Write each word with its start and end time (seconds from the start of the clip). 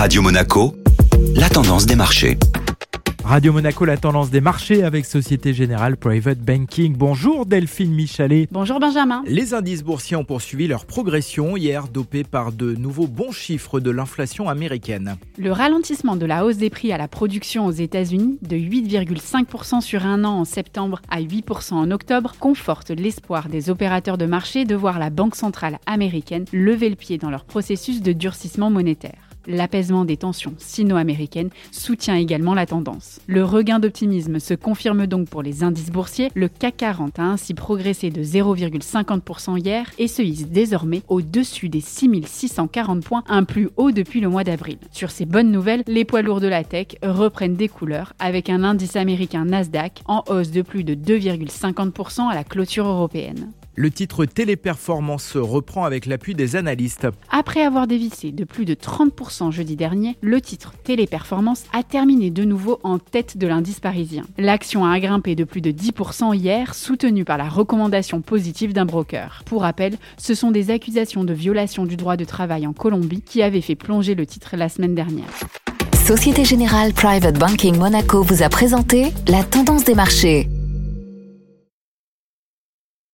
Radio 0.00 0.22
Monaco, 0.22 0.74
la 1.36 1.50
tendance 1.50 1.84
des 1.84 1.94
marchés. 1.94 2.38
Radio 3.22 3.52
Monaco, 3.52 3.84
la 3.84 3.98
tendance 3.98 4.30
des 4.30 4.40
marchés 4.40 4.82
avec 4.82 5.04
Société 5.04 5.52
Générale 5.52 5.98
Private 5.98 6.38
Banking. 6.38 6.96
Bonjour 6.96 7.44
Delphine 7.44 7.92
Michalet. 7.92 8.48
Bonjour 8.50 8.80
Benjamin. 8.80 9.22
Les 9.26 9.52
indices 9.52 9.82
boursiers 9.82 10.16
ont 10.16 10.24
poursuivi 10.24 10.68
leur 10.68 10.86
progression 10.86 11.54
hier, 11.54 11.86
dopés 11.86 12.24
par 12.24 12.50
de 12.52 12.74
nouveaux 12.74 13.08
bons 13.08 13.30
chiffres 13.30 13.78
de 13.78 13.90
l'inflation 13.90 14.48
américaine. 14.48 15.16
Le 15.36 15.52
ralentissement 15.52 16.16
de 16.16 16.24
la 16.24 16.46
hausse 16.46 16.56
des 16.56 16.70
prix 16.70 16.92
à 16.94 16.96
la 16.96 17.06
production 17.06 17.66
aux 17.66 17.70
États-Unis, 17.70 18.38
de 18.40 18.56
8,5% 18.56 19.82
sur 19.82 20.06
un 20.06 20.24
an 20.24 20.32
en 20.32 20.44
septembre 20.46 21.02
à 21.10 21.20
8% 21.20 21.74
en 21.74 21.90
octobre, 21.90 22.36
conforte 22.40 22.88
l'espoir 22.88 23.50
des 23.50 23.68
opérateurs 23.68 24.16
de 24.16 24.24
marché 24.24 24.64
de 24.64 24.74
voir 24.74 24.98
la 24.98 25.10
Banque 25.10 25.36
centrale 25.36 25.78
américaine 25.84 26.46
lever 26.54 26.88
le 26.88 26.96
pied 26.96 27.18
dans 27.18 27.28
leur 27.28 27.44
processus 27.44 28.00
de 28.00 28.14
durcissement 28.14 28.70
monétaire. 28.70 29.29
L'apaisement 29.46 30.04
des 30.04 30.16
tensions 30.16 30.54
sino-américaines 30.58 31.50
soutient 31.70 32.16
également 32.16 32.54
la 32.54 32.66
tendance. 32.66 33.20
Le 33.26 33.44
regain 33.44 33.78
d'optimisme 33.78 34.38
se 34.38 34.54
confirme 34.54 35.06
donc 35.06 35.28
pour 35.28 35.42
les 35.42 35.62
indices 35.62 35.90
boursiers. 35.90 36.30
Le 36.34 36.48
CAC 36.48 36.76
40 36.76 37.18
a 37.18 37.24
ainsi 37.24 37.54
progressé 37.54 38.10
de 38.10 38.22
0,50% 38.22 39.58
hier 39.58 39.90
et 39.98 40.08
se 40.08 40.22
hisse 40.22 40.48
désormais 40.48 41.02
au-dessus 41.08 41.68
des 41.68 41.80
6640 41.80 43.04
points, 43.04 43.24
un 43.28 43.44
plus 43.44 43.70
haut 43.76 43.92
depuis 43.92 44.20
le 44.20 44.28
mois 44.28 44.44
d'avril. 44.44 44.78
Sur 44.92 45.10
ces 45.10 45.26
bonnes 45.26 45.50
nouvelles, 45.50 45.82
les 45.86 46.04
poids 46.04 46.22
lourds 46.22 46.40
de 46.40 46.48
la 46.48 46.64
tech 46.64 46.88
reprennent 47.02 47.56
des 47.56 47.68
couleurs 47.68 48.12
avec 48.18 48.50
un 48.50 48.64
indice 48.64 48.96
américain 48.96 49.44
Nasdaq 49.44 50.02
en 50.06 50.22
hausse 50.28 50.50
de 50.50 50.62
plus 50.62 50.84
de 50.84 50.94
2,50% 50.94 52.28
à 52.28 52.34
la 52.34 52.44
clôture 52.44 52.86
européenne. 52.86 53.52
Le 53.76 53.90
titre 53.90 54.24
Téléperformance 54.24 55.36
reprend 55.36 55.84
avec 55.84 56.06
l'appui 56.06 56.34
des 56.34 56.56
analystes. 56.56 57.06
Après 57.30 57.62
avoir 57.62 57.86
dévissé 57.86 58.32
de 58.32 58.44
plus 58.44 58.64
de 58.64 58.74
30% 58.74 59.52
jeudi 59.52 59.76
dernier, 59.76 60.16
le 60.20 60.40
titre 60.40 60.72
Téléperformance 60.82 61.64
a 61.72 61.82
terminé 61.82 62.30
de 62.30 62.44
nouveau 62.44 62.80
en 62.82 62.98
tête 62.98 63.38
de 63.38 63.46
l'indice 63.46 63.80
parisien. 63.80 64.24
L'action 64.38 64.84
a 64.84 64.98
grimpé 64.98 65.36
de 65.36 65.44
plus 65.44 65.60
de 65.60 65.70
10% 65.70 66.36
hier, 66.36 66.74
soutenue 66.74 67.24
par 67.24 67.38
la 67.38 67.48
recommandation 67.48 68.20
positive 68.20 68.72
d'un 68.72 68.86
broker. 68.86 69.42
Pour 69.46 69.62
rappel, 69.62 69.96
ce 70.18 70.34
sont 70.34 70.50
des 70.50 70.70
accusations 70.70 71.24
de 71.24 71.32
violation 71.32 71.86
du 71.86 71.96
droit 71.96 72.16
de 72.16 72.24
travail 72.24 72.66
en 72.66 72.72
Colombie 72.72 73.22
qui 73.22 73.40
avaient 73.40 73.60
fait 73.60 73.76
plonger 73.76 74.14
le 74.14 74.26
titre 74.26 74.56
la 74.56 74.68
semaine 74.68 74.94
dernière. 74.94 75.30
Société 76.04 76.44
Générale 76.44 76.92
Private 76.92 77.38
Banking 77.38 77.76
Monaco 77.78 78.22
vous 78.22 78.42
a 78.42 78.48
présenté 78.48 79.12
la 79.28 79.44
tendance 79.44 79.84
des 79.84 79.94
marchés. 79.94 80.48